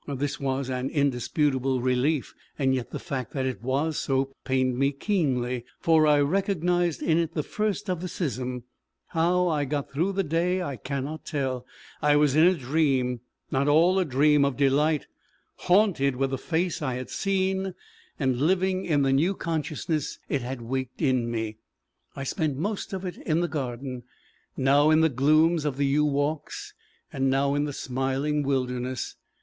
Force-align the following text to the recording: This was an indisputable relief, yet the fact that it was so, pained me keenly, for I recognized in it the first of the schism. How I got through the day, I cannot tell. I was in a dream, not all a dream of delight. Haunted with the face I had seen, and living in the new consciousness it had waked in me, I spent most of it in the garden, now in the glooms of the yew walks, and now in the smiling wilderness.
This 0.07 0.39
was 0.39 0.67
an 0.67 0.89
indisputable 0.89 1.79
relief, 1.79 2.33
yet 2.57 2.89
the 2.89 2.97
fact 2.97 3.33
that 3.33 3.45
it 3.45 3.61
was 3.61 3.99
so, 3.99 4.33
pained 4.45 4.75
me 4.75 4.91
keenly, 4.91 5.63
for 5.79 6.07
I 6.07 6.21
recognized 6.21 7.03
in 7.03 7.19
it 7.19 7.35
the 7.35 7.43
first 7.43 7.87
of 7.87 8.01
the 8.01 8.07
schism. 8.07 8.63
How 9.09 9.47
I 9.47 9.63
got 9.65 9.91
through 9.91 10.13
the 10.13 10.23
day, 10.23 10.59
I 10.59 10.75
cannot 10.75 11.23
tell. 11.23 11.67
I 12.01 12.15
was 12.15 12.35
in 12.35 12.45
a 12.45 12.55
dream, 12.57 13.21
not 13.51 13.67
all 13.67 13.99
a 13.99 14.03
dream 14.03 14.43
of 14.43 14.57
delight. 14.57 15.05
Haunted 15.57 16.15
with 16.15 16.31
the 16.31 16.37
face 16.39 16.81
I 16.81 16.95
had 16.95 17.11
seen, 17.11 17.75
and 18.17 18.41
living 18.41 18.85
in 18.85 19.03
the 19.03 19.13
new 19.13 19.35
consciousness 19.35 20.17
it 20.27 20.41
had 20.41 20.63
waked 20.63 20.99
in 21.03 21.29
me, 21.29 21.57
I 22.15 22.23
spent 22.23 22.57
most 22.57 22.91
of 22.91 23.05
it 23.05 23.17
in 23.17 23.41
the 23.41 23.47
garden, 23.47 24.01
now 24.57 24.89
in 24.89 25.01
the 25.01 25.09
glooms 25.09 25.63
of 25.63 25.77
the 25.77 25.85
yew 25.85 26.05
walks, 26.05 26.73
and 27.13 27.29
now 27.29 27.53
in 27.53 27.65
the 27.65 27.71
smiling 27.73 28.41
wilderness. 28.41 29.15